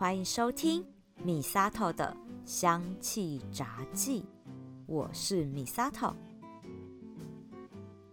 [0.00, 0.86] 欢迎收听
[1.24, 4.24] 米沙头的香气杂记，
[4.86, 6.14] 我是米沙头。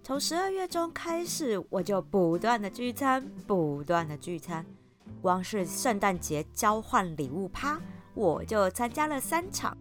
[0.01, 4.65] 从十二月中开始，我就不断的聚餐，不断的聚餐。
[5.21, 7.79] 光是圣诞节交换礼物趴，
[8.15, 9.77] 我就参加了三场。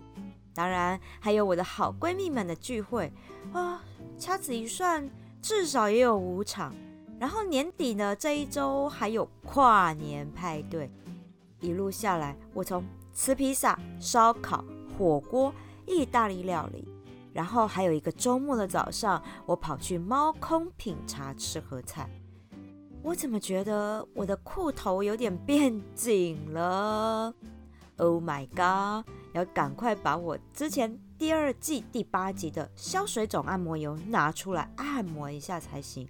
[0.54, 3.10] 当然，还有我的好闺蜜们的聚会
[3.54, 3.82] 啊，
[4.18, 5.08] 掐指一算，
[5.40, 6.74] 至少也有五场。
[7.18, 10.90] 然后年底呢，这一周还有跨年派对。
[11.64, 14.62] 一路下来，我从吃披萨、烧烤、
[14.98, 15.52] 火锅、
[15.86, 16.86] 意大利料理。
[17.32, 22.08] 然后还有一个周末的早上，我跑去猫空品茶吃盒菜。
[23.02, 27.34] 我怎么觉得我的裤头有点变紧了？
[27.96, 29.06] Oh my god！
[29.32, 36.08] 要赶快把我之前第二季第八集的消水肿按摩油拿出来按摩一下才行。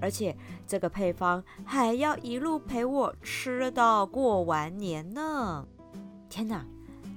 [0.00, 5.66] 而且这个配方还要一路陪我吃到过完年呢！
[6.28, 6.64] 天哪！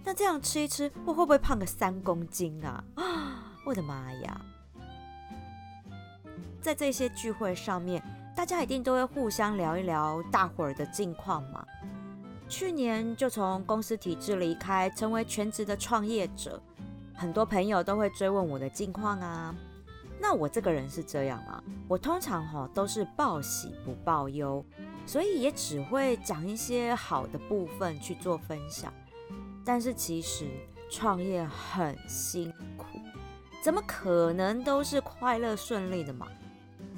[0.04, 2.84] 那这样吃一吃，我会不会胖个三公斤啊？
[2.96, 4.42] 啊， 我的妈呀！
[6.60, 8.02] 在这些聚会上面，
[8.36, 11.66] 大家一定都会互相聊一聊大伙儿的近况嘛。
[12.48, 16.62] 去年就从公司体制离开，成为全职的创业者，
[17.14, 19.56] 很多朋友都会追问我的近况啊。
[20.22, 24.64] 那我这个人是这样啊，我通常哈都是报喜不报忧，
[25.08, 28.94] 所以也只会讲一些好的部分去做分享。
[29.66, 30.46] 但是其实
[30.92, 33.00] 创业很辛苦，
[33.64, 36.28] 怎么可能都是快乐顺利的嘛？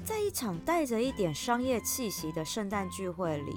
[0.04, 3.56] 在一场带着一点商业气息的圣诞聚会里，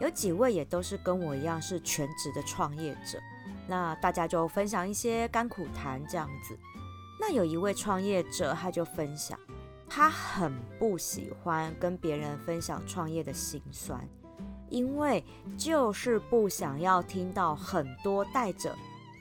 [0.00, 3.18] 有几位也都是跟我一样是全职的创业者，
[3.66, 6.56] 那大家就分享一些甘苦谈这样子。
[7.20, 9.38] 那有一位创业者，他就分享，
[9.86, 14.00] 他很不喜欢跟别人分享创业的辛酸。
[14.70, 15.22] 因为
[15.58, 18.72] 就是不想要听到很多带着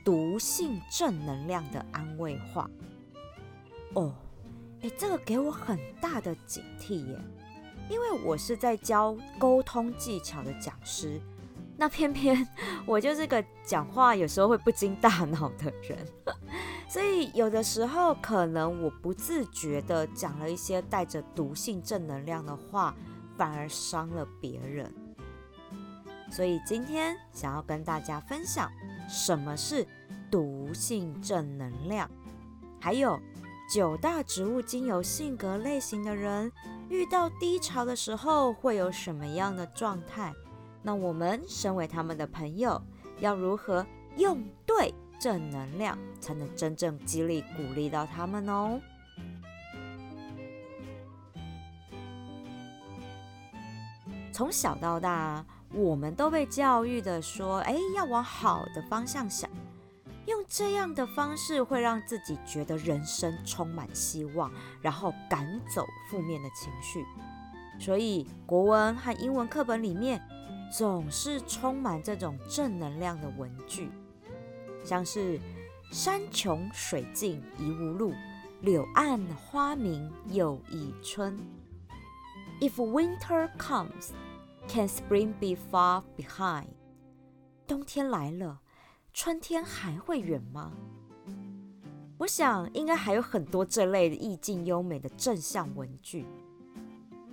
[0.06, 2.70] 毒性正能量的安慰话。
[3.96, 4.14] 哦，
[4.84, 7.20] 哎，这个给我很大的警惕耶，
[7.90, 11.20] 因为我是在教沟通技巧的讲师，
[11.76, 12.48] 那偏偏
[12.86, 15.98] 我就是个讲话有时候会不经大脑的人，
[16.90, 22.96] 所以有的时候可能我不自觉的讲了一些带着毒性正能量的话，
[23.38, 24.92] 反而伤了别人。
[26.32, 28.72] 所以今天想要跟大家分享
[29.08, 29.88] 什么是
[30.32, 32.10] 毒性正能量，
[32.80, 33.20] 还有
[33.72, 36.52] 九大植物精油性格类型的人
[36.90, 40.34] 遇到低潮的时候会有什么样的状态？
[40.82, 42.82] 那我们身为他们的朋友，
[43.20, 43.86] 要如何
[44.18, 48.80] 用对正能量，才能真正激励鼓励到他们哦？
[54.32, 55.46] 从小到大。
[55.72, 59.48] 我们都被教育的说，哎，要往好的方向想，
[60.26, 64.52] 用这样的方式会让自己觉得人生充满希望，
[64.82, 67.06] 然后赶走负面的情绪。
[67.78, 70.20] 所以国文和英文课本里面
[70.76, 73.92] 总是充满这种正能量的文句，
[74.84, 75.40] 像是
[75.92, 78.14] 山穷水尽疑无路，
[78.62, 81.38] 柳暗花明又一村。
[82.62, 84.12] If winter comes.
[84.68, 86.68] Can spring be far behind？
[87.66, 88.60] 冬天来了，
[89.12, 90.74] 春天还会远吗？
[92.20, 96.28] 我想应该还有很多这类的意境优美的正向文句。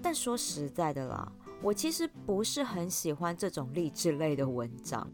[0.01, 1.31] 但说实在的啦，
[1.61, 5.07] 我其实不是很喜欢这种励志类的文章，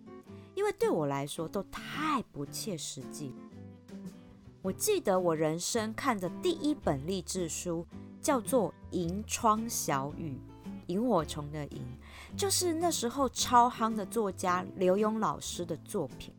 [0.54, 3.34] 因为对我来说都太不切实际。
[4.60, 7.86] 我记得我人生看的第一本励志书
[8.20, 10.38] 叫做《萤窗小雨》。
[10.88, 11.80] 萤火虫的萤，
[12.36, 16.34] 就是那时候超夯的作家刘墉老师的作品。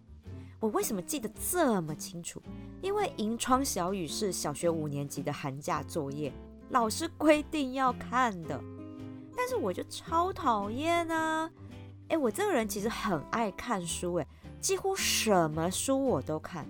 [0.59, 2.41] 我为什么记得这么清楚？
[2.81, 6.31] 因为《萤窗小雨》是小学五年级的寒假作业，
[6.69, 8.61] 老师规定要看的。
[9.35, 11.49] 但是我就超讨厌啊！
[12.09, 14.27] 哎，我这个人其实很爱看书，哎，
[14.59, 16.67] 几乎什么书我都看。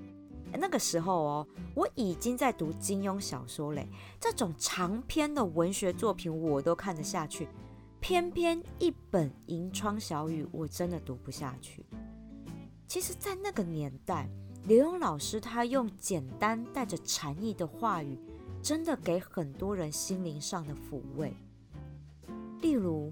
[0.55, 3.87] 那个时候哦，我已经在读金庸小说嘞，
[4.19, 7.47] 这种长篇的文学作品我都看得下去。
[7.99, 11.83] 偏偏一本《银窗小雨》，我真的读不下去。
[12.87, 14.29] 其实，在那个年代，
[14.65, 18.19] 刘墉老师他用简单带着禅意的话语，
[18.61, 21.33] 真的给很多人心灵上的抚慰。
[22.61, 23.11] 例如，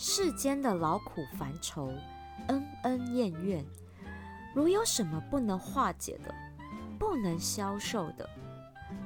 [0.00, 1.92] 世间的劳苦烦愁、
[2.46, 3.66] 恩恩怨怨，
[4.54, 6.32] 如有什么不能化解的、
[7.00, 8.30] 不能消受的，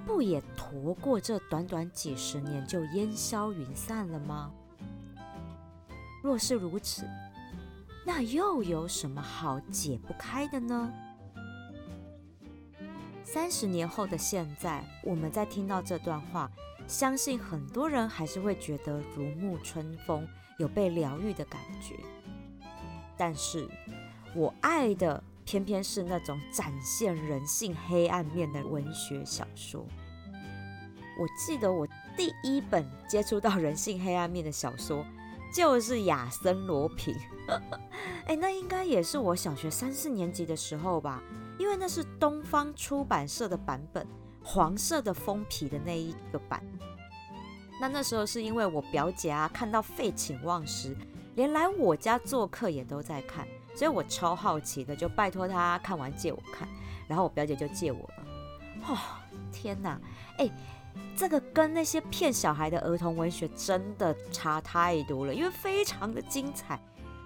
[0.04, 4.52] 不也驮过这短短几十年就烟消云散了吗？
[6.22, 7.08] 若是如此，
[8.04, 10.92] 那又有什么好解不开的呢？
[13.24, 16.50] 三十年后的现在，我们在听到这段话，
[16.86, 20.28] 相信很多人还是会觉得如沐春风，
[20.58, 21.96] 有被疗愈的感觉。
[23.16, 23.68] 但是，
[24.34, 29.86] 我爱的偏偏是那种展现人性黑暗面的文学小说。
[31.20, 35.04] 我记得我第一本接触到人性黑暗面的小说，
[35.54, 37.14] 就是《亚森罗平》。
[38.26, 41.22] 哎，那应该也是我小学三四年级的时候吧，
[41.58, 44.06] 因为那是东方出版社的版本，
[44.42, 46.64] 黄色的封皮的那一个版。
[47.82, 50.96] 那那时候是因为我表姐啊看到废寝忘食，
[51.34, 53.44] 连来我家做客也都在看，
[53.74, 56.68] 所以我超好奇的就拜托她看完借我看，
[57.08, 58.24] 然后我表姐就借我了。
[58.86, 58.96] 哦，
[59.50, 60.00] 天哪，
[60.38, 60.48] 哎。
[61.16, 66.78] 这个跟那些骗小孩的儿童文学真的差太多了，因为非常的精彩，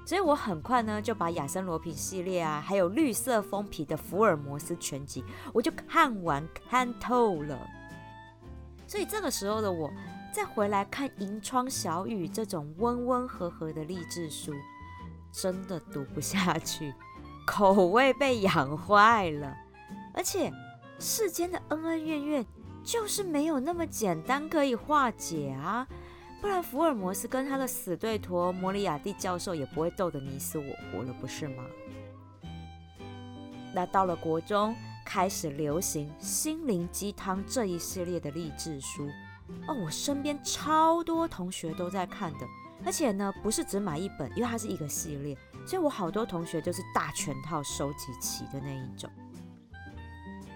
[0.06, 7.58] 所以我很快呢就把亚森罗平系列啊，还有绿色封皮的福尔摩斯全集，我就看完看透了。
[8.86, 9.90] 所以这个时候的我，
[10.36, 14.52] 再回来看银窗小雨这种温温和和的励志书，
[15.32, 16.92] 真的读不下去，
[17.46, 19.56] 口味被养坏了，
[20.12, 20.52] 而且
[20.98, 22.46] 世间的恩恩怨怨。
[22.84, 25.88] 就是没有那么简单可以化解啊，
[26.42, 31.64] 不然福尔摩斯跟他的死对头摩里亚蒂教授也不会斗得你死我活了，不是吗？
[33.72, 39.08] 那到了国中，开始流行心灵鸡汤这一系列的励志书
[39.68, 42.46] 哦，我身边超多同学都在看的，
[42.84, 49.10] 而且呢，不是只买一本，因为它是一个系列，所以我好多同学就是大全套收集齐的那一种。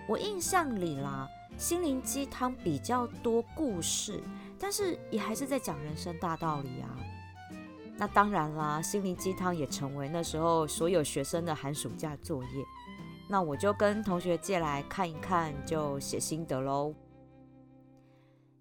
[0.09, 1.29] 我印象里啦。
[1.59, 4.23] 心灵鸡汤比较多故事，
[4.59, 6.89] 但是也还是在讲人生大道理啊。
[7.99, 12.65] 那当然啦，心灵鸡汤也成为那时候所有学生的寒暑假作业。
[13.29, 16.95] 那我就跟同学借来看一看，就写心得喽。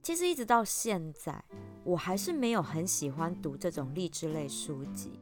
[0.02, 1.44] 其实一直到现在，
[1.84, 5.20] 我还是没有很喜欢读这种励志类书籍。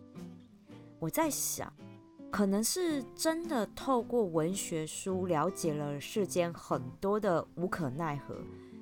[0.99, 1.71] 我在想。
[2.29, 8.35] 可能是真的透过文学书了解了世间很多的无可奈何，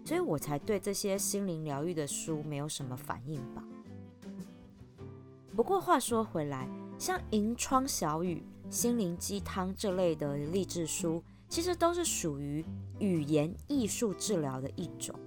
[0.04, 3.64] 所以我才对这些心灵疗愈的书没有什么反应吧。
[5.56, 8.44] 不过话说回来，像《银窗小雨》
[8.76, 12.66] 《心灵鸡汤》这类的励志书，其实都是属于
[13.00, 15.18] 语言艺术治疗的一种。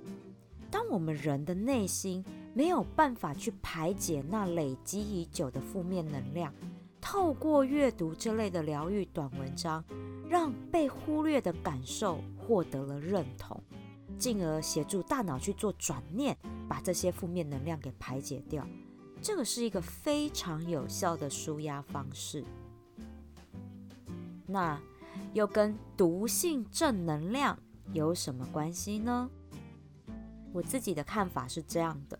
[0.70, 2.24] 当我们人的内心
[2.54, 6.52] 没有办法去排解那累积已久的负面能量。
[7.00, 9.82] 透过阅读这类的疗愈短文章，
[10.28, 13.62] 让被忽略的感受获得了认同，
[14.18, 16.36] 进而协助大脑去做转念，
[16.68, 18.66] 把这些负面能量给排解掉。
[19.22, 22.44] 这个是一个非常有效的舒压方式。
[24.46, 24.78] 那
[25.32, 27.58] 又跟毒性正能量
[27.92, 29.30] 有什么关系呢？
[30.52, 32.18] 我自己的看法是这样的：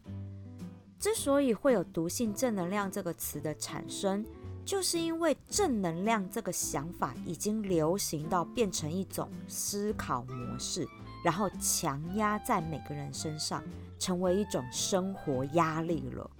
[0.99, 4.25] 之所以会有毒性正能量这个词的产生，
[4.65, 10.87] 就是因为正能量这个想法已经流行到变成一种思考模式，
[11.25, 13.63] 然后强压在每个人身上，
[13.99, 16.31] 成为一种生活压力了。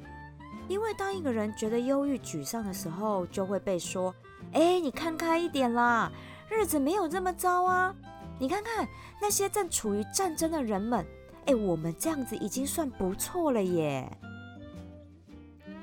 [0.69, 4.15] 因为当一个人觉得忧郁、沮丧的时候，就会被说
[4.53, 6.13] ：“哎，你看开一点啦，
[6.51, 7.95] 日子没有这么糟啊！
[8.39, 8.87] 你看看
[9.21, 11.07] 那些正处于战争的人们，
[11.49, 14.09] 哎，我们这样子已经算不错了耶。”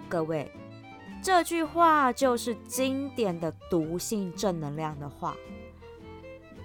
[0.07, 0.51] 各位。
[1.23, 5.35] 这句话就是经典的毒性正能量的话。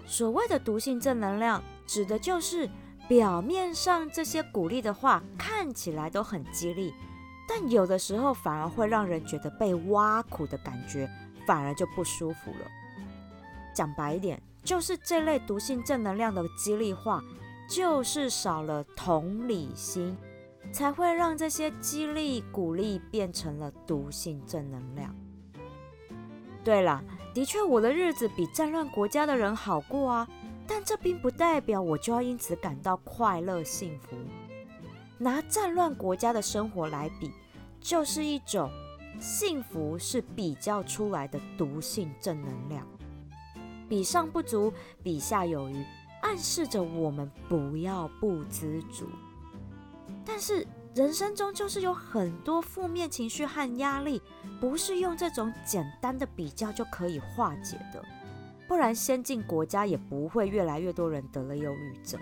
[0.05, 2.69] 所谓的毒性正能量，指的就是
[3.09, 6.93] 表面上这些鼓励的话看起来都很激励，
[7.49, 11.09] 但有的时候反而会让人觉得被挖苦的感觉，
[11.47, 12.67] 反而就不舒服了。
[13.75, 17.25] 讲白一点，就是这类毒性正能量的激励话，
[17.71, 20.15] 就是少了同理心。
[20.73, 25.13] 才会让这些激励、鼓励变成了毒性正能量。
[26.63, 27.03] 对了，
[27.35, 30.29] 的确，我的日子比战乱国家的人好过啊，
[30.69, 34.17] 但这并不代表我就要因此感到快乐幸福。
[35.19, 37.33] 拿战乱国家的生活来比，
[37.81, 38.71] 就是一种
[39.19, 42.87] 幸福是比较出来的毒性正能量，
[43.89, 44.73] 比上不足，
[45.03, 45.85] 比下有余，
[46.23, 49.07] 暗示着我们不要不知足。
[50.25, 54.21] 但是人生中就是有很多负面情绪和压力，
[54.61, 58.05] 不是用这种简单的比较就可以化解的，
[58.69, 62.21] 不然先进国家也不会越来越多人得了忧郁症。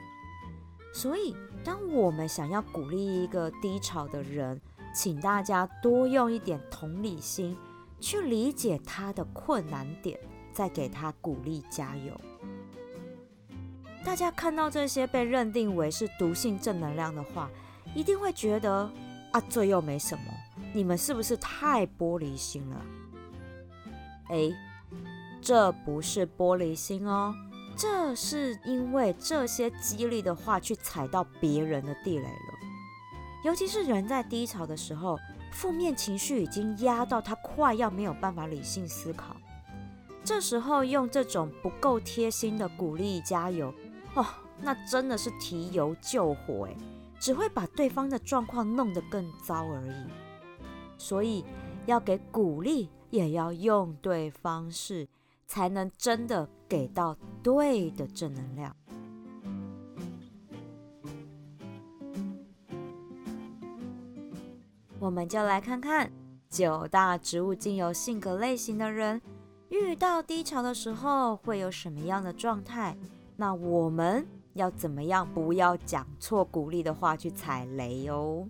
[0.94, 4.60] 所以，当我们想要鼓励一个低潮的人，
[4.94, 7.56] 请大家多用一点同理心，
[8.00, 10.18] 去理解他的困难点，
[10.52, 12.18] 再给他鼓励加油。
[14.04, 17.50] 大家看到这些被认定为是毒性正能量的话，
[17.94, 18.90] 一定会觉得
[19.32, 20.24] 啊，这又没什么，
[20.72, 22.82] 你们是不是太玻璃心了？
[24.30, 24.50] 哎，
[25.42, 27.34] 这不是玻璃心哦，
[27.76, 32.58] 这是因为这些激励的话去踩到别人的地雷了。
[33.44, 35.18] 尤其是人在低潮的时候，
[35.52, 39.36] 负面情绪已经压到他快要没有办法理性思考，
[40.24, 43.72] 这时候用这种不够贴心的鼓励加油，
[44.18, 44.26] 哦，
[44.60, 46.76] 那真的是提油救火诶，
[47.20, 50.10] 只会把对方的状况弄得更糟而已。
[50.98, 51.44] 所以
[51.86, 55.06] 要给鼓励，也要用对方式，
[55.46, 58.74] 才能真的给到对的正能量。
[64.98, 66.10] 我们就来看看
[66.50, 69.22] 九大植物精油性格类型的人，
[69.68, 72.96] 遇到低潮的时候会有什么样的状态？
[73.40, 78.48] 那我们要怎么样不要讲错鼓励的话去踩雷哦？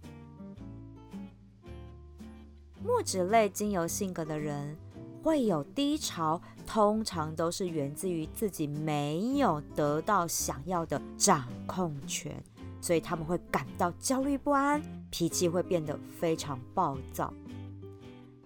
[2.83, 4.75] 木质类精油性格的人
[5.23, 12.43] 会有低潮，通常都是源自于自己没有得到想要的掌控权，
[12.81, 14.81] 所以他们会感到焦虑不安。
[15.11, 17.31] 脾气会变得非常暴躁。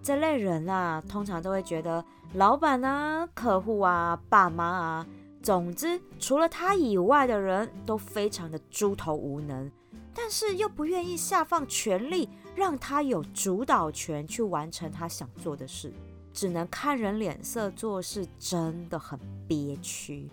[0.03, 5.07] 这类人啊，通常都会觉得老板啊、客户啊、爸妈啊，
[5.43, 9.71] 总之除了他以外的人都非常的猪头无能，
[10.15, 15.93] 但是又不愿意下放权力，让他有主导权去完成他想做的事，
[16.33, 19.19] 只能看人脸色做事，真的很
[19.49, 20.31] 憋屈。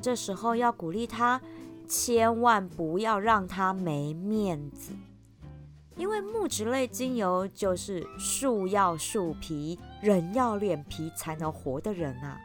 [0.00, 1.38] 这时候要鼓励他，
[1.86, 4.92] 千万不要让他没面子。
[5.96, 12.40] 因为木质类精油就是树要树皮，人要脸皮才能活的人啊，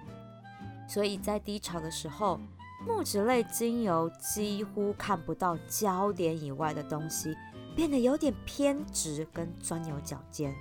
[0.88, 2.40] 所以在低潮的时候，
[2.86, 7.36] 木质类精油几乎看不到焦点以外的东西，
[7.76, 10.54] 变得有点偏执跟钻牛角尖。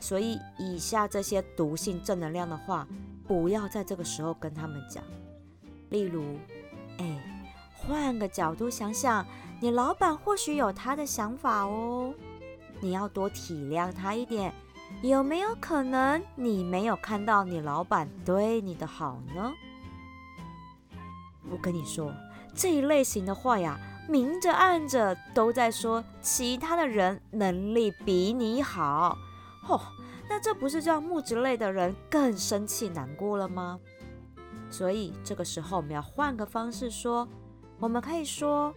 [0.00, 2.86] 所以以下这些毒性正能量的话，
[3.26, 5.04] 不要在这个时候跟他们讲。
[5.90, 6.24] 例如，
[6.98, 7.22] 哎，
[7.74, 9.24] 换个角度想想。
[9.60, 12.12] 你老板或许有他的想法哦，
[12.80, 14.52] 你要多体谅他一点。
[15.00, 19.52] 有没有可能你没有看到你老板对你的好呢？
[21.50, 22.12] 我跟你说，
[22.54, 29.16] 这一类型的话呀，明着暗着都在说其他的人能力比你好。
[29.66, 29.80] 嚯，
[30.28, 33.80] 那这不是让木质类的人更生气难过了吗？
[34.70, 37.28] 所以这个时候我们要换个方式说，
[37.78, 38.74] 我们可以说。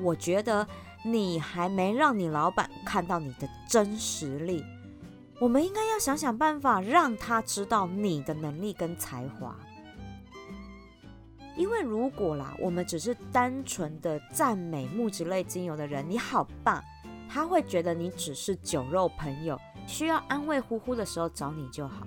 [0.00, 0.64] 我觉得
[1.04, 4.64] 你还没让你老板看到你的真实力，
[5.40, 9.56] 我们应该要想想办法让他知道你的能力跟才华。
[11.56, 16.82] 因为如果啦，我们只是单纯的赞美木质类精油的人，你好棒，
[17.28, 22.06] 他会觉得你只是酒肉朋友，需要安慰呼呼的时候找你就好。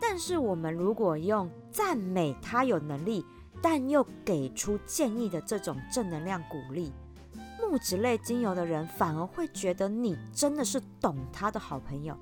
[0.00, 3.24] 但是我们如果用赞美他有能力，
[3.60, 6.92] 但又给出建议的这种正能量鼓励。
[7.60, 12.18] 木质类精油的人反而会觉得你真的是懂他的好朋友，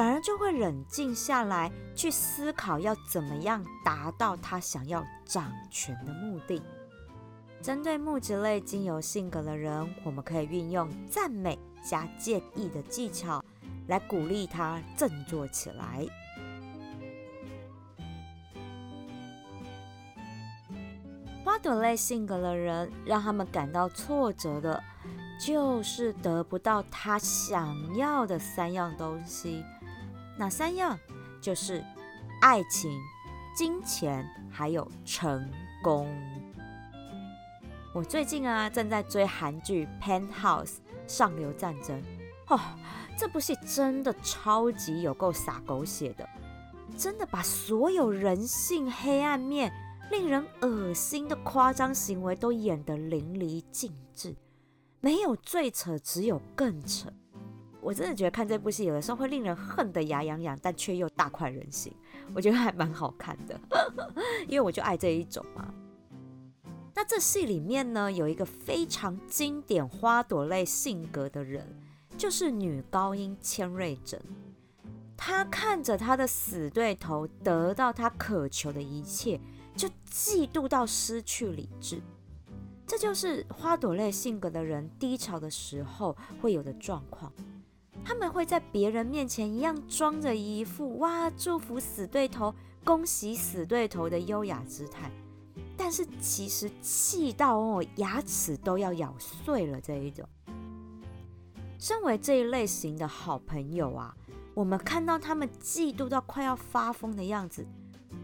[0.00, 6.62] 反而就会冷静下来去思考要怎么样达到他想要掌权的目的。
[7.60, 13.44] 针对木质类精油性格的人，我们可以运用赞美加建议的技巧
[13.88, 16.06] 来鼓励他振作起来。
[21.44, 24.82] 花朵类性格的人，让他们感到挫折的，
[25.38, 29.62] 就是得不到他想要的三样东西。
[30.40, 30.98] 哪三样？
[31.38, 31.84] 就是
[32.40, 32.98] 爱情、
[33.54, 35.46] 金钱，还有成
[35.82, 36.08] 功。
[37.92, 40.64] 我最近啊，正在追韩剧《Penthouse》
[41.06, 42.02] 上流战争。
[42.48, 42.58] 哦，
[43.18, 46.26] 这部戏真的超级有够洒狗血的，
[46.96, 49.70] 真的把所有人性黑暗面。
[50.10, 54.34] 令人恶心的夸张行为都演得淋漓尽致，
[55.00, 57.12] 没有最扯，只有更扯。
[57.80, 61.92] 我真的觉得看这部戏有的时候会令人恨得牙痒痒，但却又大快人心。
[62.34, 63.60] 我觉得还蛮好看的，
[64.46, 65.74] 因为我就爱这一种嘛。
[66.94, 71.66] 那这戏里面呢，有一个非常经典花朵类性格的人，
[72.18, 74.20] 就是女高音千瑞珍。
[75.16, 79.40] 她看着她的死对头得到她渴求的一切。
[79.76, 82.02] 就嫉妒到失去理智，
[82.86, 87.32] 这就是花朵类性格的人低潮的时候会有的状况。
[88.04, 92.54] 他们会在别人面前一样装着一副哇祝福死对头、
[92.84, 95.10] 恭喜死对头的优雅姿态，
[95.76, 100.28] 但是其实气到哦牙齿都要咬碎了这一种。
[101.78, 104.14] 身为这一类型的好朋友啊，
[104.54, 107.66] 我们看到他们嫉妒到快要发疯的样子，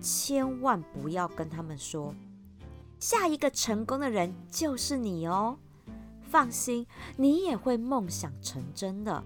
[0.00, 2.14] 千万不要跟他们说，
[2.98, 5.58] 下一个成功的人就是你哦。
[6.28, 9.24] 放心，你也会梦想成真的。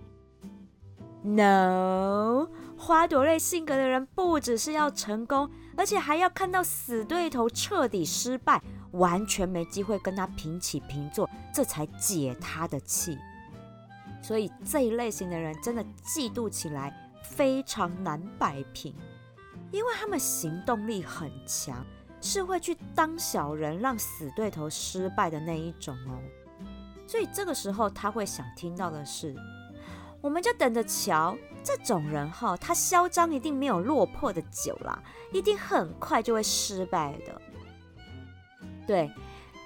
[1.22, 2.48] No，
[2.78, 8.62] 花朵类性格的人不只是要成功，而且还要看到死对头彻底失败，
[8.92, 13.18] 完全没机会跟他平起平坐，这才解他的气。
[14.22, 16.90] 所以这一类型的人真的嫉妒起来
[17.22, 18.94] 非常难摆平，
[19.70, 21.84] 因为他们行动力很强，
[22.22, 26.18] 是会去当小人，让死对头失败的那一种哦。
[27.06, 29.36] 所以这个时候他会想听到的是。
[30.20, 37.40] 我们就等着瞧，这种人哈，他嚣张一定没有落魄的久啦，一定很快就会失败的。
[38.86, 39.10] 对，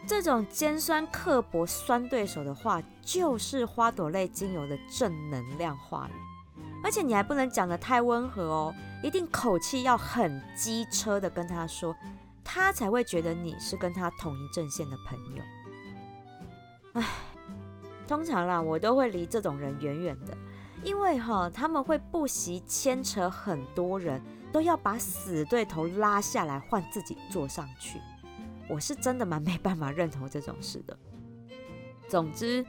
[0.06, 6.12] 这种尖酸刻薄酸对手的话，就是花朵类精油的正能量话语。
[6.84, 11.96] 而且你还不能讲得太温和哦，一定口气要很机车的跟他说，
[12.44, 15.42] 他才会觉得你是跟他同一阵线的朋友。
[16.92, 17.04] 唉。
[18.06, 20.36] 通常啦，我都会离这种人远远的，
[20.82, 24.20] 因为哈，他们会不惜牵扯很多人，
[24.52, 28.00] 都要把死对头拉下来换自己坐上去。
[28.68, 30.96] 我是真的蛮没办法认同这种事的。
[32.08, 32.64] 总之，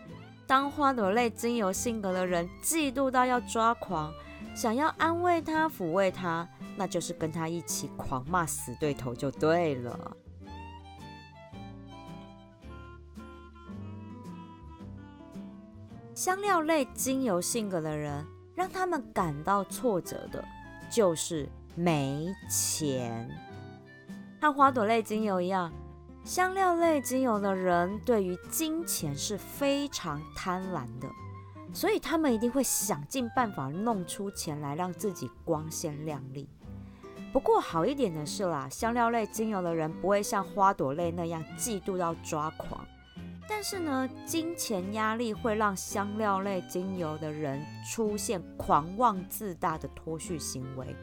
[0.48, 4.14] 当花朵类精油性格的人嫉妒到要抓狂，
[4.56, 10.18] 想要安慰他、抚慰他，那就是跟他一起狂骂死对头就对了。
[16.26, 20.44] 香料类精油性格的人，让他们感到挫折的，
[20.90, 23.30] 就是没钱。
[24.42, 25.72] 和花朵类精油一样，
[26.24, 31.08] 香料类精油的人对于金钱是非常贪婪的，
[31.72, 36.50] 所以他们一定会想尽办法弄出钱来，让自己光鲜亮丽。
[37.32, 42.84] 不过好一点的是啦，香料类精油的人不会像花朵类那样嫉妒到抓狂。
[43.48, 50.96] 但是呢，金钱压力会让香料类精油的人出现狂妄自大的脱序行为，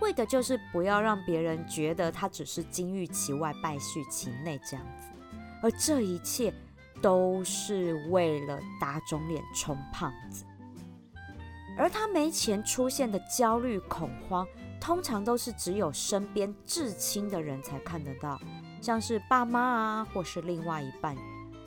[0.00, 5.08] 为的就是不要让别人觉得他只是金玉其外败絮其内这样子，
[5.62, 6.52] 而这一切
[7.00, 10.44] 都是为了打肿脸充胖子。
[11.78, 14.46] 而他没钱出现的焦虑恐慌，
[14.80, 18.38] 通常都是只有身边至亲的人才看得到，
[18.80, 21.16] 像是爸妈啊，或是另外一半。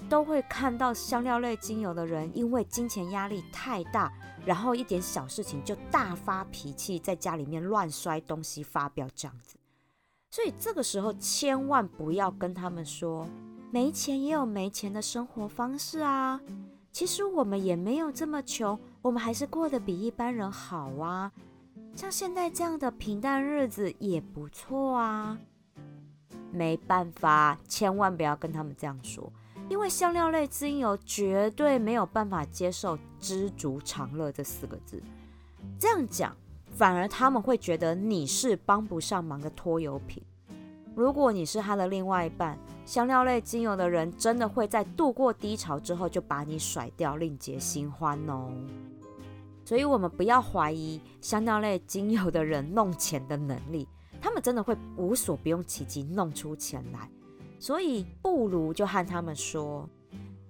[0.10, 4.12] 都会看到香料类精油的人，因为金钱压力太大，
[4.45, 9.56] 然后一点小事情就大发脾气，在家里面乱摔东西、发飙这样子。
[10.32, 13.28] 所以这个时候千万不要跟他们说，
[13.72, 16.41] 没钱也有没钱的生活方式啊。
[16.91, 21.32] 其实我们也没有这么穷，我们还是过得比一般人好啊。
[21.95, 25.38] 像现在这样的平淡日子也不错啊。
[26.52, 29.32] 没办法，千万不要跟他们这样说。
[29.69, 35.01] 因为香料类精油绝对没有办法接受“知足常乐”这四个字，
[35.77, 36.36] 这样讲
[36.75, 40.23] 反而他们会觉得你是帮不上忙的拖油瓶。
[40.95, 48.51] 如果你是他的另外一半，香料类精油的人真的会在度过低潮之后就把你甩掉，另结新欢哦。
[49.63, 53.88] 所以，我们不要怀疑香料类精油的人弄钱的能力，
[54.19, 57.08] 他们真的会无所不用其极弄出钱来。
[57.60, 59.89] 所以，不如就和他们说：“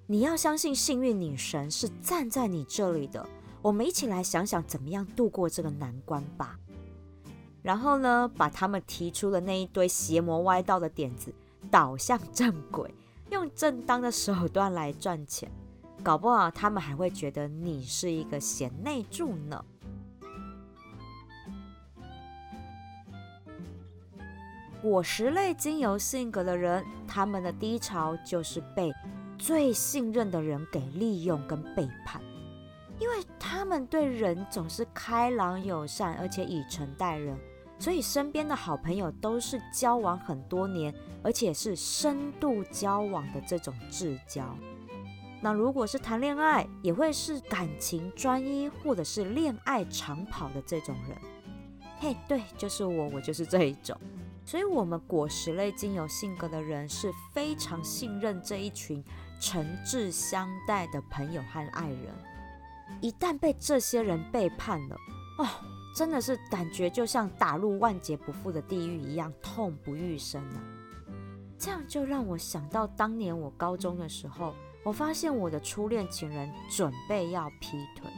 [0.06, 3.28] 你要相信幸运女神是站在你这里的。
[3.62, 6.60] 我们一起来想想怎么样度过这个难关吧。”
[7.62, 11.34] 然后呢，把他们提出的那一堆邪魔歪道的点子
[11.70, 12.94] 导向正轨，
[13.32, 15.52] 用正当的手段来赚钱。
[16.02, 19.66] 搞不好他们还会觉得你是一个贤内助呢。
[24.82, 28.92] 果实类精油性格的人，他们的低潮就是被
[29.38, 32.22] 最信任的人给利用跟背叛，
[33.00, 37.38] 因为他们对人总是开朗友善，而且以诚待人，
[37.78, 44.44] 所以身边的好朋友都是交往很多年，而且是深度交往的这种至交。
[45.42, 51.18] 那如果是谈恋爱，也会是感情专一，或者是恋爱长跑的这种人。
[52.02, 53.98] 嘿，对，就是我，我就是这一种。
[54.50, 59.04] 所以，我们果实类精油性格的人是非常信任这一群
[59.40, 62.12] 诚挚相待的朋友和爱人。
[63.00, 64.96] 一旦被这些人背叛了，
[65.38, 65.48] 哦，
[65.96, 70.58] 真的是感觉就像打入万劫不复的地狱一样，痛不欲生啊！
[71.60, 78.10] 这样就让我想到当年我高中的时候，我发现我的初恋情人准备要劈腿。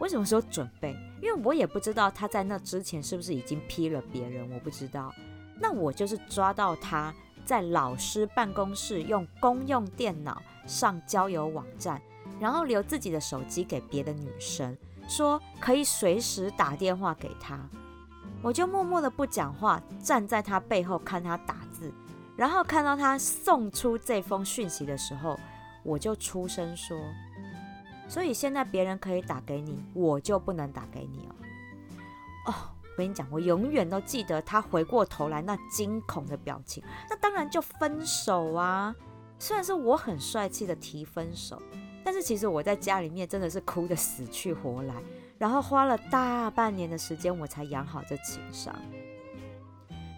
[0.00, 0.94] 为什么说准备？
[1.20, 5.12] 因为我也不知道他在那之前是不是已经劈了别人，我不知道。
[5.60, 12.00] 那我就是抓到他在老师办公室用公用电脑上交友网站，
[12.40, 17.58] 然后留自己的手机给别的女生，说可以随时打电话给他。
[18.42, 21.92] 我就默默的不讲话，站在他背后看他打字，
[22.36, 25.38] 然后看到他送出这封讯息的时候，
[25.82, 26.96] 我就出声说。
[28.08, 31.34] 所以现在别人可以打给你，我就不能打给你哦。
[32.46, 32.54] 哦，
[32.92, 36.82] 我跟你讲，我永远都记得他回过头来那惊恐的表情。
[37.08, 38.94] 那当然就分手啊！
[39.38, 41.60] 虽然是我很帅气的提分手，
[42.04, 44.94] 但是其实我在家里面真的是哭得死去活来，
[45.38, 48.74] 然后花了大半年的时间我才养好这情商。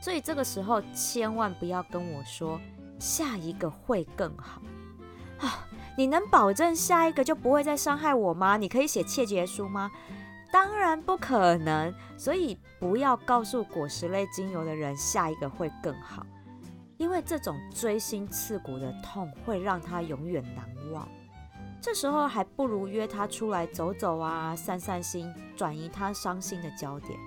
[0.00, 2.60] 所以这个时候千万不要跟我说
[2.98, 4.60] 下一个会更好
[5.38, 5.68] 啊！
[5.96, 8.56] 你能保证下一个就不会再伤害我吗？
[8.56, 9.92] 你可以写切结书吗？
[10.52, 11.92] 当然不可能。
[12.16, 16.24] 所以不要告诉果实类精油的人下一个会更好，
[16.98, 21.08] 因为这种锥心刺骨的痛会让他永远难忘。
[21.80, 27.18] 这时候还不如约他出来走走啊，散散心，转移他伤心的焦点。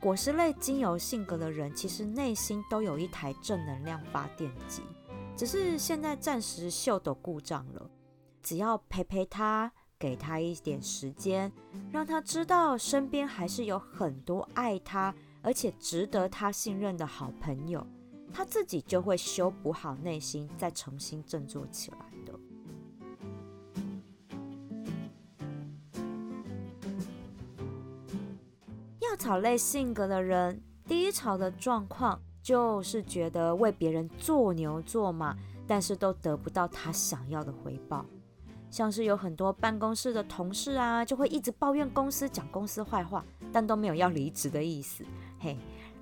[0.00, 4.82] 果实类精油性格的人，其实内心都有一台正能量发电机。
[5.36, 7.90] 只是现在暂时秀抖故障了，
[8.42, 9.70] 只要陪陪他，
[10.02, 11.52] 给他一点时间，
[11.92, 17.86] 让他知道身边还是有很多爱他而且值得他信任的好朋友，
[18.34, 22.32] 他自己就会修补好内心，再重新振作起来的。
[28.98, 32.20] 药草类性格的人，低潮的状况。
[32.42, 38.04] 就是觉得为别人做牛做马，但是都得不到他想要的回报。
[38.72, 45.04] 像是有很多办公室的同事啊，就会一直抱怨公司，讲公司坏话，但都没有要离职的意思。
[45.38, 45.58] 嘿，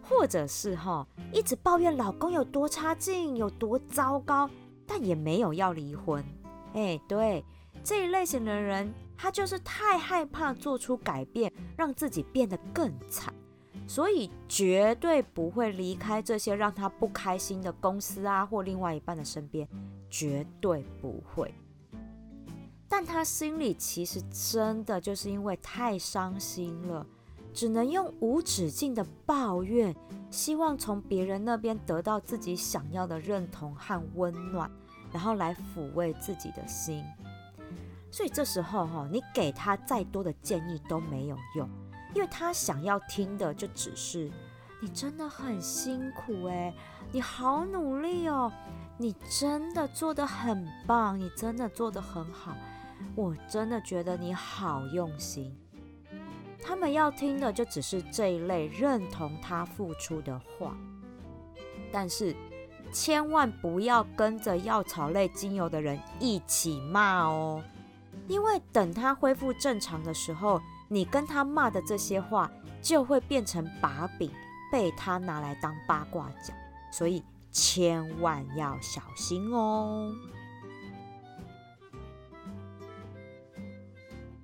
[0.09, 4.49] 或者是哈，一直抱怨老公有多差劲，有多糟糕，
[4.87, 6.25] 但也没有要离婚。
[6.75, 7.45] 哎，对，
[7.83, 13.35] 这一类型的人，他就是太害怕做出改变，让自己变得更惨。
[13.89, 19.69] 所以绝对不会离开这些让他不开心的公司啊，或另外一半的身边，
[20.09, 21.53] 绝对不会。
[22.91, 24.21] 但他心里其实
[24.53, 27.07] 真的就是因为太伤心了，
[27.55, 29.95] 只能用无止境的抱怨，
[30.29, 34.69] 希望从别人那边得到自己想要的认同和温暖，
[35.13, 37.05] 然后来抚慰自己的心。
[38.11, 41.71] 所以这时候哈，你给他再多的建议都没有用。
[42.13, 44.29] 因为他想要听的就只是
[44.83, 46.75] 你真的很辛苦哎，
[47.13, 48.51] 你好努力哦，
[48.99, 52.53] 你真的做得很棒，你真的做得很好，
[53.15, 55.57] 我真的觉得你好用心。
[56.63, 60.77] 他们要听的就只是这一类认同他付出的话，
[61.93, 62.35] 但是
[62.93, 67.63] 千万不要跟着药草类精油的人一起骂哦，
[68.29, 70.61] 因为等他恢复正常的时候。
[70.93, 72.51] 你跟他骂的这些话，
[72.83, 74.29] 就会变成把柄，
[74.73, 76.57] 被他拿来当八卦讲，
[76.91, 80.13] 所以千万要小心哦。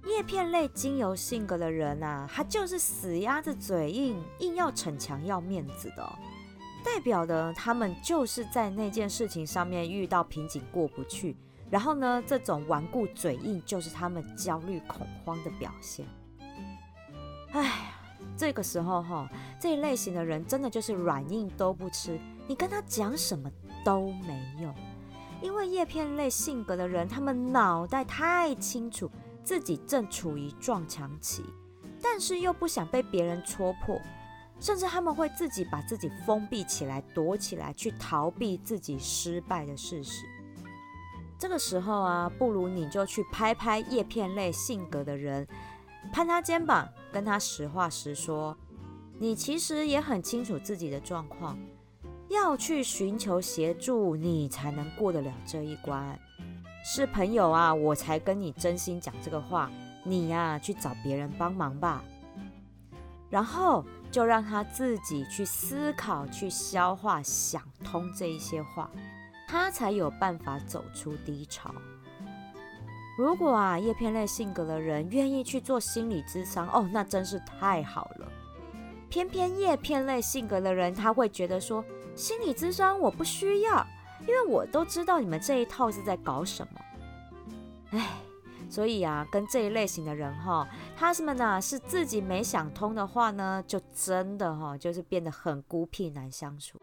[0.06, 6.18] 叶片类精油性格的人啊，他就是死鸭子嘴硬，硬要逞强要面子的，
[6.84, 11.36] 代表的他们就是在那件事情上面遇到瓶颈过不去，
[11.70, 16.06] 然后呢，这种顽固嘴硬就是他们焦虑恐慌的表现。
[17.50, 17.92] 哎，
[18.36, 19.28] 这个时候哈，
[19.60, 23.50] 这一类型的人真的就是软硬都不吃，你跟他讲什么
[23.84, 24.72] 都没用。
[25.42, 29.10] 因为叶片类性格的人，他们脑袋太清楚
[29.46, 31.44] 自己正处于撞墙期，
[32.02, 33.96] 但是又不想被别人戳破，
[34.58, 40.26] 甚至他们会自己把自己封闭起来，躲起来，去逃避自己失败的事实。
[41.38, 45.46] 这个时候啊，不如你就去拍拍叶片类性格的人。
[46.12, 48.56] 拍他肩膀，跟他实话实说，
[49.16, 51.56] 你其实也很清楚自己的状况，
[52.28, 56.18] 要去寻求协助，你才能过得了这一关。
[56.88, 59.68] 是朋友啊，我才跟你真心讲这个话，
[60.04, 62.00] 你呀去找别人帮忙吧。
[63.28, 68.88] 然后就让他自己去思考、去消化、想通这一些话，
[69.48, 71.74] 他才有办法走出低潮。
[73.18, 78.28] 如果啊叶片类性格的人愿意去做心理咨商，哦，那真是太好了。
[79.08, 83.84] 偏偏叶片类性格的人，他会觉得说心理咨商我不需要，
[84.22, 86.80] 因为我都知道你们这一套是在搞什么。
[87.90, 88.08] 哎，
[88.68, 96.80] 所以啊，跟这一类型的人哈，他是们呢是自己没想通的话呢，就真的哈就是变得很孤僻难相处。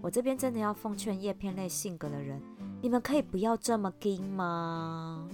[0.00, 2.40] 我这边真的要奉劝叶片类性格的人，
[2.80, 5.28] 你们可以不要这么硬吗？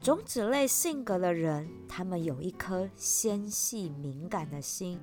[0.00, 5.00] 种子类性格的人，他们有一颗纤细敏感的心，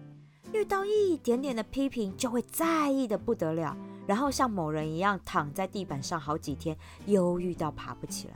[0.53, 8.33] 遇到一点点的批评就会在意的不得了，然后像某人一样躺在地板上好几天，忧郁到爬不起来。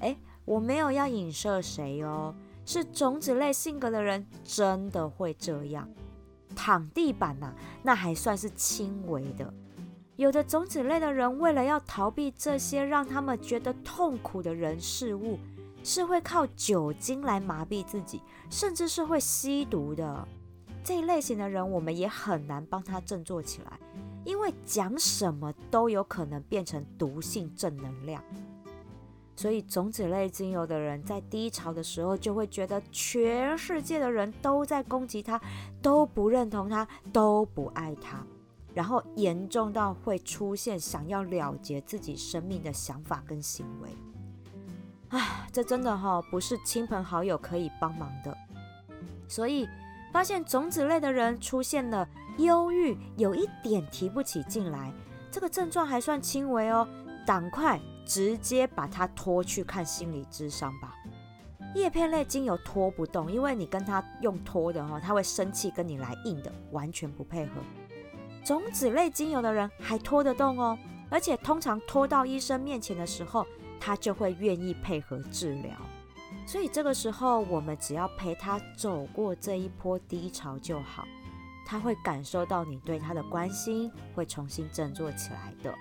[0.00, 2.34] 哎，我没有要影射谁哦，
[2.66, 5.88] 是种子类性格的人真的会这样，
[6.56, 9.52] 躺地板呐，那还算是轻微的。
[10.16, 15.38] 有的种子类的人，为了要逃避这些让他们觉得痛苦的人事物。
[15.82, 20.28] 是会靠酒精来麻痹自己，甚至是会吸毒的
[20.82, 23.78] 这一类型的人，我们也很难帮他振作起来，
[24.24, 28.22] 因为讲什么都有可能变成毒性正能量。
[29.36, 35.40] 所以种子类精油的人在低潮的时候，就会觉得全世界的人都在攻击他，
[35.80, 38.22] 都不认同他，都不爱他，
[38.74, 43.88] 然后严重到会出现想要了结自己生命的想法跟行为。
[45.08, 48.36] 唉，这真的哈不是亲朋好友可以帮忙的，
[49.26, 49.66] 所以
[50.12, 54.92] 发现种子类的人出现了忧郁，有一点提不起劲来，
[55.30, 56.86] 这个症状还算轻微哦，
[57.26, 60.94] 赶快直接把他拖去看心理咨商吧。
[61.74, 67.52] 叶片类精油拖不动，因为你跟他用拖的哈，他会生气跟你来硬的，完全不配合。
[68.44, 73.46] 种子类精油的人还拖得动哦，而且通常拖到医生面前的时候。
[73.82, 75.72] 他就会愿意配合治疗，
[76.46, 81.06] 所以这个时候我们只要陪他走过这一波低潮就好，
[81.64, 85.74] 他会感受到你对他的关心，会重新振作起来的。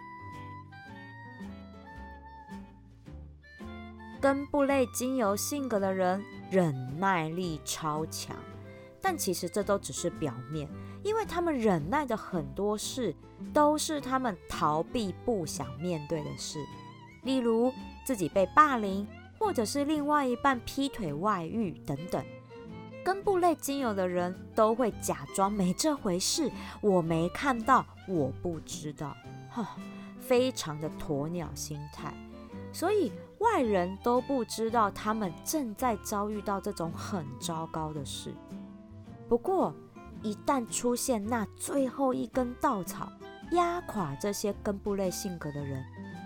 [4.22, 8.36] 根部类精油性格的人忍耐力超强，
[9.02, 10.70] 但其实这都只是表面，
[11.04, 13.16] 因为他们忍耐的很多事
[13.54, 16.60] 都是他们逃避不想面对的事。
[17.24, 17.74] 例如
[18.06, 19.08] 自己被霸凌，
[19.40, 22.24] 或者是另外一半劈腿外遇等等，
[23.04, 29.16] 根部类精油的人都会假装没这回事，我没看到，我不知道，
[29.50, 29.78] 哈，
[30.20, 32.14] 非常的鸵鸟心态，
[32.74, 38.34] 所以外人都不知道他们正在遭遇到这种很糟糕的事。
[39.30, 39.74] 不过，
[40.22, 43.10] 一旦出现那最后一根稻草，
[43.52, 45.82] 压垮这些根部类性格的人。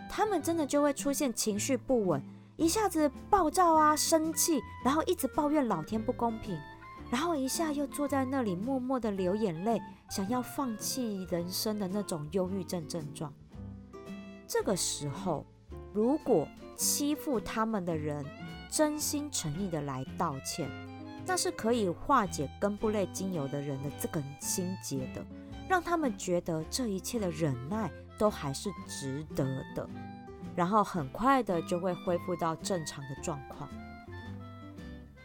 [0.10, 2.24] 他们真的就会出现情绪不稳，
[2.56, 6.58] 一下子暴躁啊，生气，然后一直抱怨老天不公平，
[7.10, 13.34] 然后一下又坐在那里默默的流眼泪，想要放弃人生的那种忧郁症症状。
[14.48, 15.46] 这个时候，
[15.94, 18.24] 如果欺负他们的人
[18.70, 20.70] 真心诚意的来道歉，
[21.26, 25.26] 那是可以化解根部类精油的人的这根心结的，
[25.68, 27.92] 让他们觉得这一切的忍耐。
[28.16, 29.44] 都还是值得
[29.76, 29.90] 的，
[30.56, 33.70] 然后很快的就会恢复到正常的状况。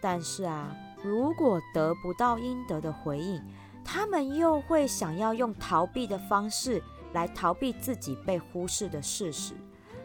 [0.00, 3.42] 但是啊，如果得不到应得的回应，
[3.84, 9.54] 他们又会想要用逃避的方式来逃避自己被忽视的事实。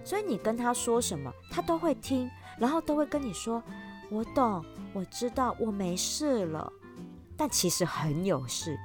[0.03, 3.63] 所以你跟他说什么，他都会听，然后都会跟你说
[4.11, 6.71] ：“我懂，我知道，我没事了。”
[7.37, 8.77] 但其实很有事。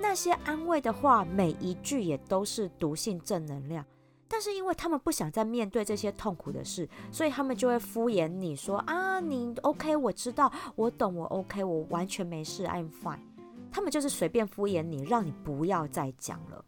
[0.00, 3.84] 那些安慰的话，每一句也都是毒性正能量。
[4.32, 13.18] 但是因为他们不想再面对这些痛苦的事，所以他们就会敷衍你说啊，你 OK，我知道，我懂，我 OK，我完全没事，I'm fine。
[13.72, 16.64] 他们就是随便敷衍你，让你不要再讲了。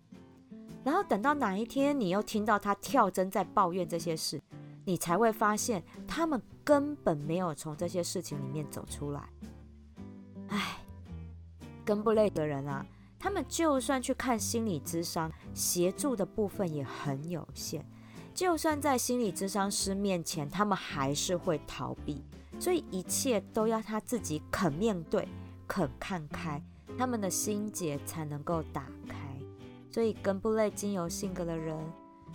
[0.83, 4.43] 然后等到哪一天你又听到他跳针在抱怨这些事，
[4.85, 9.23] 你才会发现他们根本没有从这些事情里面走出来。
[10.49, 10.79] 唉，
[11.85, 12.85] 跟不累的人啊。
[13.23, 17.87] 他们就算去看心理咨商，协助的部分也很有限。
[18.35, 22.25] 就算在心理咨商师面前，他们还是会逃避。
[22.59, 25.29] 所以一切都要他自己肯面对、
[25.69, 26.61] 肯看开，
[26.99, 29.17] 他们的心结才能够打开。
[29.89, 31.79] 所以根部类精油性格的人，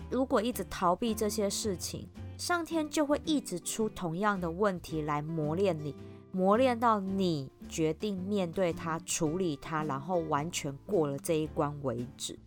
[0.09, 5.93] 如果一直逃避这些事情，上天就会一直出同样的问题来磨练你。
[6.37, 12.37] 磨练到你决定面对它、处理它，然后完全过了这一关为止。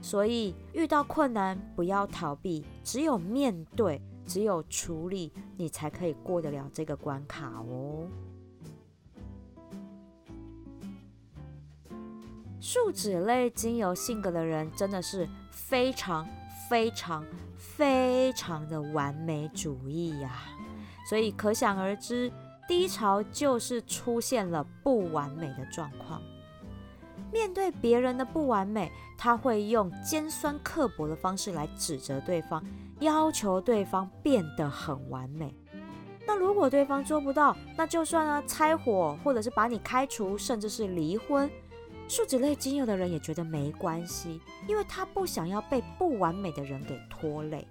[0.00, 8.08] 所以遇到困难不要逃避，只有面对，只有处理，你才可以过得了这个关卡哦。
[12.58, 16.26] 树脂类精油性格的人真的是非常
[16.70, 17.22] 非常
[17.58, 20.40] 非常的完美主义呀，
[21.06, 22.32] 所以可想而知，
[22.70, 26.22] 低潮就是出现了不完美的状况。
[27.32, 32.64] 面对别人的不完美，他会用尖酸刻薄的方式来指责对方，
[33.00, 35.52] 要求对方变得很完美。
[36.24, 41.50] 那如果对方做不到，那就算啊拆伙，或者是把你开除，甚至是离婚。
[42.06, 47.66] 树脂类精油的人也觉得没关系，因为他不想要被不完美的人给拖累，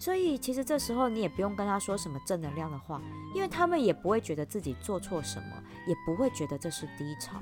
[0.00, 3.00] 所以其实这时候你也不用跟他说什么正能量的话，
[3.34, 7.36] 因为他们也不会觉得自己做错什么，也不会觉得这是低潮。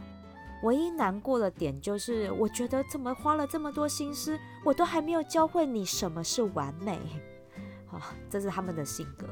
[0.65, 6.99] 唯一难过的点就是，我觉得怎么花了这么多心思，我都还没有教会你什么是完美。
[7.87, 9.29] 好，这是他们的性格。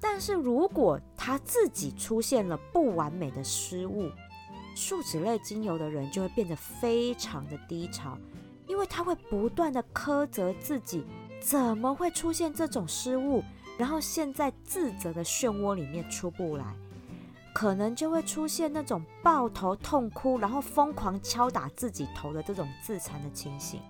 [0.00, 4.08] 但是如果他自己出现了不完美的失误，
[4.76, 8.16] 树脂类精油的人就会变得非常的低潮，
[8.68, 11.04] 因为他会不断的苛责自己，
[11.46, 13.40] 怎么会出现这种失误，
[13.78, 16.74] 然后陷在自责的漩涡里面出不来，
[17.54, 23.80] 可能就会出现那种抱头痛哭，然后疯狂敲打自己头的这种自残的情形。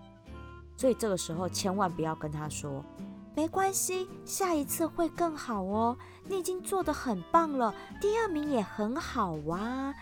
[0.76, 2.84] 所以这个时候千万不要跟他说，
[3.34, 9.94] 没关系，下一次会更好哦，你已经做得很棒了，第二名也很好哇。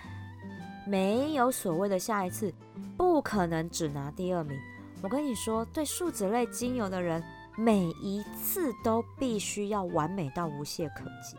[0.89, 2.53] 没有所谓的下一次，
[2.97, 4.59] 不可能只拿第二名。
[5.03, 7.23] 我跟你说，对树脂类精油的人，
[7.57, 11.37] 每一次都必须要完美到无懈可击。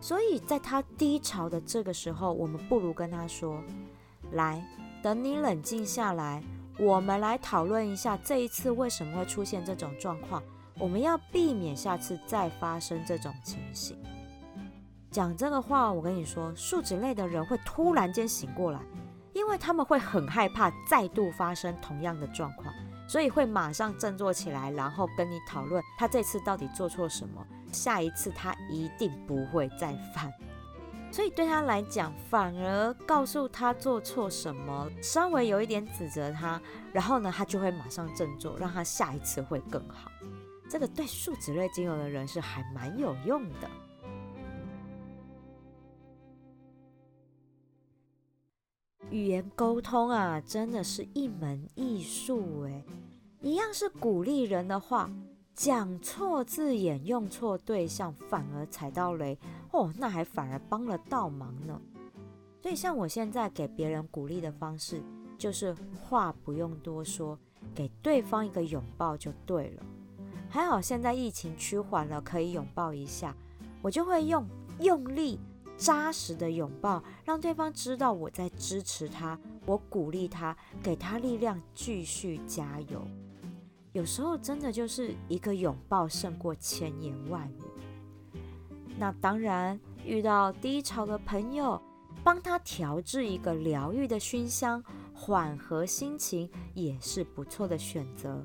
[0.00, 3.62] 所以在他低潮的这个时候，我们不如跟他说
[4.32, 4.62] ：“来，
[5.02, 6.42] 等你冷静下来，
[6.78, 10.42] 我们来讨论一下这一次为什么会出现这种状况，
[10.78, 13.96] 我们要避免下次再发生这种情形。”
[15.10, 18.80] 讲这个话，我跟你说，树脂类的人会突然间醒过来，
[19.32, 22.74] 因为他们会很害怕再度发生同样的状况，
[23.06, 30.32] 所以会马上振作起来，然后跟你讨论他这次到底做错什么，下一次他一定不会再犯。
[31.12, 36.60] 所以对他来讲，反而告诉他做错什么，稍微有一点指责他，
[36.92, 40.10] 然后呢，他就会马上振作，让他下一次会更好。
[40.68, 43.70] 这个对树脂类精油的人是还蛮有用的。
[49.14, 52.82] 语言沟通啊，真的是一门艺术诶。
[53.40, 55.08] 一样是鼓励人的话，
[55.54, 59.38] 讲错字眼、用错对象，反而踩到雷
[59.70, 61.80] 哦，那还反而帮了倒忙呢。
[62.60, 65.00] 所以像我现在给别人鼓励的方式，
[65.38, 65.72] 就是
[66.02, 67.38] 话不用多说，
[67.72, 69.82] 给对方一个拥抱就对了。
[70.48, 73.32] 还好现在疫情趋缓了，可以拥抱一下，
[73.80, 74.44] 我就会用
[74.80, 75.38] 用力。
[75.76, 83.02] 扎实的拥抱，让对方知道我在支持他，我鼓励他，给他力量，继续加油。
[83.92, 87.62] 有时候真的就是一个拥抱胜过千言万语。
[88.98, 91.80] 那当然，遇到低潮的朋友，
[92.22, 94.82] 帮他调制一个疗愈的熏香，
[95.12, 98.44] 缓和心情也是不错的选择。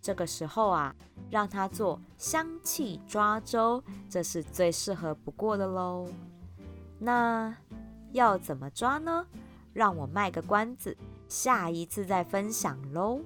[0.00, 0.94] 这个时候啊，
[1.30, 6.06] 让他做香气抓周，这是最适合不过的喽。
[6.98, 7.54] 那
[8.12, 9.26] 要怎么抓呢？
[9.72, 10.96] 让我卖个关子，
[11.28, 13.20] 下一次再分享喽。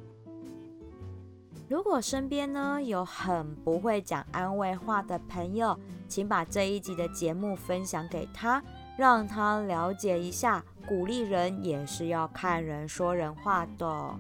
[1.69, 5.79] 如果身边呢有很不会讲安慰话的朋友，
[6.09, 8.61] 请把这一集的节目分享给他，
[8.99, 14.19] 让他了解一下，鼓励人也是要看人说人话的。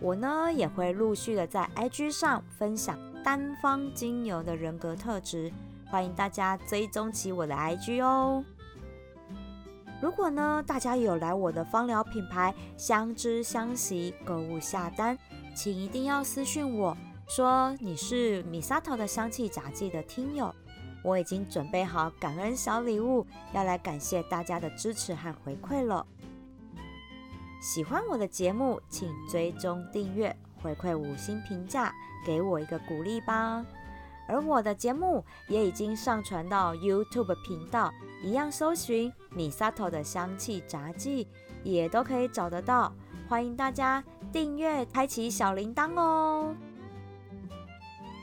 [0.00, 5.52] 我呢也会陆续的在 IG 上分享单方精油的人格特质。
[5.90, 8.44] 欢迎大家追踪起我的 IG 哦。
[10.00, 15.16] 如果呢，大家有来我的芳疗品牌相知相惜购物下单，
[15.54, 16.96] 请一定要私讯我
[17.26, 20.54] 说你是米萨头的香气杂技的听友，
[21.02, 26.06] 我已经准备好感恩小礼物，要来感谢大家的支持和回馈了。
[27.62, 31.92] 喜欢我的节目，请追踪订阅，回馈五星评价，
[32.26, 33.64] 给我一个鼓励吧。
[34.28, 41.28] 而我的节目也已经上传到 YouTube 频道，一样搜寻米萨头的香气杂技，
[41.62, 42.92] 也都可以找得到。
[43.28, 44.02] 欢迎大家
[44.32, 46.54] 订阅，开启小铃铛哦。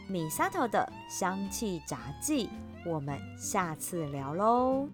[0.07, 2.49] 米萨头的香气杂技，
[2.85, 4.87] 我们下次聊喽。